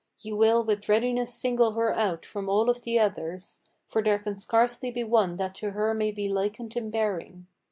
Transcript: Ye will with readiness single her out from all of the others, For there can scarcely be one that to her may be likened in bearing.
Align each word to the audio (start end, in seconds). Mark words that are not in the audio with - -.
Ye 0.17 0.33
will 0.33 0.63
with 0.63 0.89
readiness 0.89 1.31
single 1.31 1.73
her 1.73 1.93
out 1.93 2.25
from 2.25 2.49
all 2.49 2.71
of 2.71 2.81
the 2.81 2.97
others, 2.97 3.59
For 3.87 4.01
there 4.01 4.17
can 4.17 4.35
scarcely 4.35 4.89
be 4.89 5.03
one 5.03 5.35
that 5.35 5.53
to 5.57 5.73
her 5.73 5.93
may 5.93 6.09
be 6.09 6.27
likened 6.27 6.75
in 6.75 6.89
bearing. 6.89 7.45